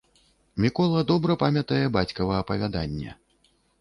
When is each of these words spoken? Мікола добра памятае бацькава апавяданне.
Мікола 0.63 1.03
добра 1.11 1.35
памятае 1.43 1.81
бацькава 1.99 2.41
апавяданне. 2.45 3.11